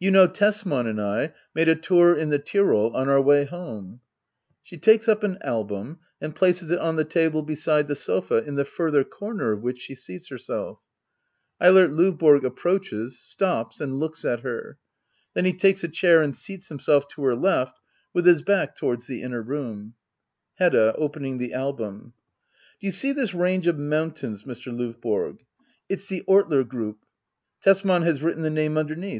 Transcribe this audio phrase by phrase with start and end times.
[0.00, 4.00] You know Tesman and I made a tour in the Tyrol on our way home?
[4.64, 8.56] [She takes up an album, and places it on the table beside the sofa, in
[8.56, 10.80] the further comer of which she seats herself
[11.60, 14.76] Eilert L&YBORO approaches, stops, aud looks at her.
[15.34, 17.78] Then he takes a chair and seeds him self to her left,
[18.12, 19.94] with his back towards the inner room.
[20.54, 20.96] Hedda.
[20.98, 22.14] [Opening the album."]
[22.80, 24.72] Do you see this range of mountains^ Mr.
[24.76, 25.42] Lovborg?
[25.88, 27.04] It's the Ortler group.
[27.64, 29.18] Tesman has written the name underneath.